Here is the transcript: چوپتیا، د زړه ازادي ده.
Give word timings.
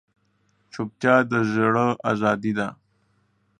چوپتیا، 0.71 1.15
د 1.31 1.33
زړه 1.53 1.85
ازادي 2.11 2.53
ده. 2.57 2.67